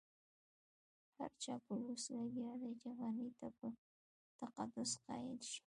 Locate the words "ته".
3.39-3.47